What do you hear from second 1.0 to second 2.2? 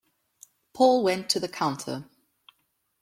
went to the counter.